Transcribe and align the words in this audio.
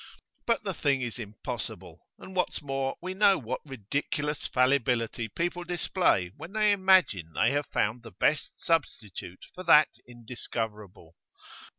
But 0.47 0.63
the 0.63 0.73
thing 0.73 1.01
is 1.01 1.19
impossible, 1.19 2.07
and, 2.17 2.35
what's 2.35 2.59
more, 2.63 2.95
we 3.03 3.13
know 3.13 3.37
what 3.37 3.61
ridiculous 3.63 4.47
fallibility 4.47 5.27
people 5.29 5.63
display 5.63 6.29
when 6.37 6.53
they 6.53 6.71
imagine 6.71 7.33
they 7.35 7.51
have 7.51 7.67
found 7.67 8.01
the 8.01 8.09
best 8.11 8.49
substitute 8.55 9.45
for 9.53 9.61
that 9.65 9.89
indiscoverable. 10.07 11.17